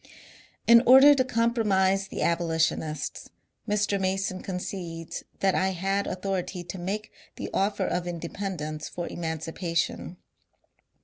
[0.65, 3.29] In order to compromise the abolitionists,
[3.69, 4.01] Mr.
[4.01, 10.17] Mason con cedes that I had authority to make the offer of independence for emancipation.